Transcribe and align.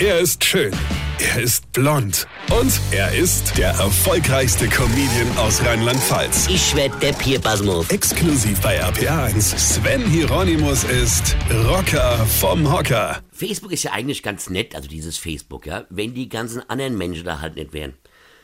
Er 0.00 0.18
ist 0.18 0.42
schön. 0.42 0.72
Er 1.20 1.40
ist 1.40 1.70
blond. 1.72 2.26
Und 2.50 2.80
er 2.90 3.14
ist 3.14 3.56
der 3.56 3.68
erfolgreichste 3.68 4.66
Comedian 4.66 5.38
aus 5.38 5.64
Rheinland-Pfalz. 5.64 6.48
Ich 6.48 6.74
werd 6.74 7.00
der 7.00 7.12
Pierpasmus. 7.12 7.88
Exklusiv 7.90 8.60
bei 8.60 8.82
RPA1. 8.82 9.56
Sven 9.56 10.04
Hieronymus 10.04 10.82
ist 10.82 11.36
Rocker 11.68 12.26
vom 12.26 12.72
Hocker. 12.72 13.22
Facebook 13.30 13.70
ist 13.70 13.84
ja 13.84 13.92
eigentlich 13.92 14.24
ganz 14.24 14.50
nett, 14.50 14.74
also 14.74 14.88
dieses 14.88 15.16
Facebook, 15.16 15.64
ja, 15.64 15.84
wenn 15.90 16.12
die 16.12 16.28
ganzen 16.28 16.68
anderen 16.68 16.98
Menschen 16.98 17.24
da 17.24 17.40
halt 17.40 17.54
nicht 17.54 17.72
wären. 17.72 17.94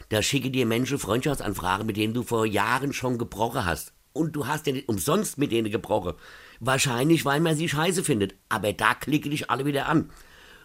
Da 0.08 0.22
schicke 0.22 0.52
dir 0.52 0.66
Menschen 0.66 1.00
Freundschaftsanfragen, 1.00 1.84
mit 1.84 1.96
denen 1.96 2.14
du 2.14 2.22
vor 2.22 2.46
Jahren 2.46 2.92
schon 2.92 3.18
gebrochen 3.18 3.64
hast. 3.64 3.92
Und 4.12 4.36
du 4.36 4.46
hast 4.46 4.68
ja 4.68 4.72
nicht 4.72 4.88
umsonst 4.88 5.36
mit 5.36 5.50
denen 5.50 5.72
gebrochen. 5.72 6.14
Wahrscheinlich, 6.60 7.24
weil 7.24 7.40
man 7.40 7.56
sie 7.56 7.68
scheiße 7.68 8.04
findet. 8.04 8.36
Aber 8.48 8.72
da 8.72 8.94
klicke 8.94 9.30
dich 9.30 9.50
alle 9.50 9.64
wieder 9.64 9.88
an. 9.88 10.10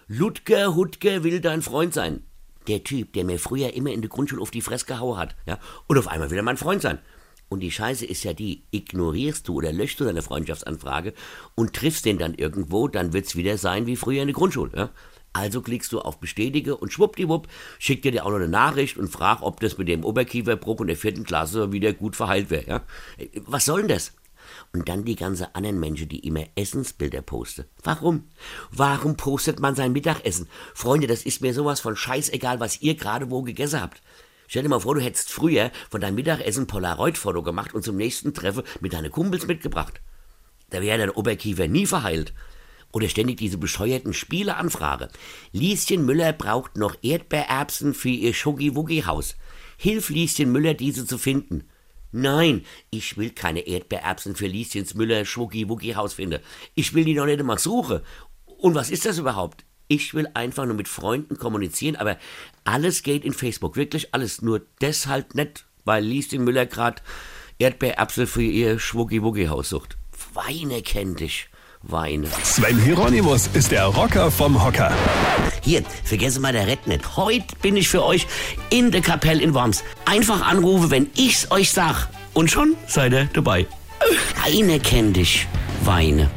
Ludger 0.08 0.76
Hutger 0.76 1.24
will 1.24 1.42
dein 1.42 1.64
Freund 1.64 1.94
sein. 1.94 2.24
Der 2.68 2.84
Typ, 2.84 3.14
der 3.14 3.26
mir 3.26 3.40
früher 3.40 3.74
immer 3.74 3.92
in 3.92 4.02
der 4.02 4.10
Grundschule 4.10 4.42
auf 4.42 4.52
die 4.52 4.62
Fresse 4.62 4.86
gehauen 4.86 5.18
hat. 5.18 5.36
Ja? 5.48 5.60
Und 5.88 5.98
auf 5.98 6.08
einmal 6.08 6.30
will 6.30 6.38
er 6.38 6.44
mein 6.44 6.58
Freund 6.58 6.82
sein. 6.82 7.00
Und 7.50 7.60
die 7.62 7.72
Scheiße 7.72 8.06
ist 8.06 8.24
ja 8.24 8.34
die, 8.34 8.64
ignorierst 8.72 9.48
du 9.48 9.56
oder 9.56 9.72
löschst 9.72 10.00
du 10.00 10.04
deine 10.04 10.22
Freundschaftsanfrage 10.22 11.14
und 11.56 11.74
triffst 11.74 12.06
den 12.06 12.18
dann 12.18 12.34
irgendwo, 12.36 12.88
dann 12.88 13.14
wird's 13.14 13.36
wieder 13.36 13.58
sein 13.58 13.88
wie 13.88 13.96
früher 13.96 14.22
in 14.22 14.28
der 14.28 14.36
Grundschule. 14.36 14.72
Ja? 14.76 14.90
Also 15.34 15.62
klickst 15.62 15.92
du 15.92 16.00
auf 16.00 16.20
Bestätige 16.20 16.78
und 16.78 16.94
schwuppdiwupp 16.94 17.48
schickt 17.78 18.06
dir 18.06 18.12
dir 18.12 18.26
auch 18.26 18.30
noch 18.30 18.38
eine 18.38 18.48
Nachricht 18.48 18.98
und 18.98 19.10
frag, 19.10 19.42
ob 19.42 19.60
das 19.60 19.78
mit 19.78 19.88
dem 19.88 20.04
Oberkieferbruch 20.04 20.82
in 20.82 20.88
der 20.88 20.98
vierten 20.98 21.24
Klasse 21.24 21.72
wieder 21.72 21.94
gut 21.94 22.16
verheilt 22.16 22.50
wäre. 22.50 22.68
Ja? 22.68 22.82
Was 23.46 23.66
soll 23.66 23.82
denn 23.82 23.90
das? 23.90 24.14
Und 24.74 24.90
dann 24.90 25.06
die 25.06 25.16
ganzen 25.16 25.48
anderen 25.54 25.80
Menschen, 25.80 26.10
die 26.10 26.26
immer 26.28 26.46
Essensbilder 26.56 27.22
posten. 27.22 27.66
Warum? 27.84 28.26
Warum 28.72 29.18
postet 29.18 29.60
man 29.60 29.76
sein 29.76 29.92
Mittagessen? 29.92 30.48
Freunde, 30.74 31.08
das 31.08 31.24
ist 31.24 31.42
mir 31.42 31.54
sowas 31.54 31.80
von 31.80 31.96
scheißegal, 31.96 32.60
was 32.60 32.82
ihr 32.82 32.96
gerade 32.96 33.30
wo 33.32 33.42
gegessen 33.42 33.82
habt. 33.82 34.02
Stell 34.48 34.64
dir 34.64 34.70
mal 34.70 34.80
vor, 34.80 34.96
du 34.96 35.02
hättest 35.02 35.32
früher 35.32 35.72
von 35.90 36.02
deinem 36.02 36.16
Mittagessen 36.16 36.68
Polaroid-Foto 36.68 37.42
gemacht 37.44 37.74
und 37.74 37.84
zum 37.84 37.96
nächsten 37.96 38.34
Treffen 38.34 38.64
mit 38.80 38.94
deinen 38.94 39.12
Kumpels 39.12 39.48
mitgebracht. 39.48 40.02
Da 40.70 40.82
wäre 40.82 40.98
dein 40.98 41.10
Oberkiefer 41.10 41.68
nie 41.68 41.86
verheilt. 41.86 42.34
Oder 42.92 43.10
ständig 43.10 43.38
diese 43.38 43.58
bescheuerten 43.58 44.14
Spieleanfrage. 44.14 45.10
Lieschen 45.52 46.06
Müller 46.06 46.32
braucht 46.32 46.78
noch 46.78 46.96
Erdbeererbsen 47.02 47.94
für 47.94 48.10
ihr 48.10 48.34
Schuggi-Wuggi-Haus. 48.34 49.36
Hilf 49.78 50.10
Lieschen 50.10 50.52
Müller, 50.52 50.74
diese 50.74 51.06
zu 51.06 51.18
finden. 51.18 51.66
Nein, 52.18 52.66
ich 52.92 53.18
will 53.18 53.32
keine 53.32 53.68
Erdbeererbsen 53.68 54.38
für 54.38 54.48
Lieschens 54.48 54.94
Müller 54.94 55.26
Schwuggi-Wuggi-Haus 55.26 56.14
finden. 56.14 56.40
Ich 56.74 56.94
will 56.94 57.04
die 57.04 57.14
noch 57.14 57.26
nicht 57.26 57.44
mal 57.44 57.60
suchen. 57.60 58.00
Und 58.46 58.74
was 58.74 58.90
ist 58.90 59.06
das 59.06 59.18
überhaupt? 59.18 59.66
Ich 59.90 60.14
will 60.14 60.30
einfach 60.34 60.66
nur 60.66 60.76
mit 60.76 60.88
Freunden 60.88 61.38
kommunizieren, 61.38 61.98
aber 61.98 62.18
alles 62.64 63.04
geht 63.04 63.26
in 63.26 63.34
Facebook. 63.34 63.76
Wirklich 63.76 64.14
alles. 64.14 64.42
Nur 64.42 64.62
deshalb 64.80 65.36
nicht, 65.36 65.66
weil 65.84 66.06
Lieschen 66.06 66.46
Müller 66.46 66.66
gerade 66.66 67.02
Erdbeererbsen 67.60 68.28
für 68.28 68.44
ihr 68.44 68.80
Schwuggi-Wuggi-Haus 68.80 69.68
sucht. 69.68 69.98
Weine 70.34 70.82
kennt 70.84 71.20
dich. 71.20 71.50
Weine. 71.82 72.30
Sven 72.44 72.80
Hieronymus 72.80 73.48
ist 73.48 73.74
der 73.74 73.88
Rocker 73.88 74.32
vom 74.32 74.64
Hocker. 74.64 74.96
Hier, 75.66 75.84
vergesse 76.04 76.40
mal 76.40 76.54
der 76.54 76.68
Red 76.68 76.86
nicht. 76.86 77.18
Heute 77.18 77.56
bin 77.64 77.76
ich 77.76 77.90
für 77.90 78.06
euch 78.06 78.28
in 78.70 78.92
der 78.92 79.02
Kapelle 79.02 79.42
in 79.42 79.56
Worms. 79.56 79.84
Einfach 80.06 80.46
anrufe, 80.46 80.92
wenn 80.92 81.08
ich's 81.16 81.50
euch 81.50 81.72
sag. 81.72 82.08
Und 82.36 82.52
schon 82.52 82.76
seid 82.86 83.14
ihr 83.14 83.28
dabei. 83.34 83.66
Weine 84.44 84.80
kennt 84.80 85.18
dich. 85.18 85.48
Weine. 85.84 86.30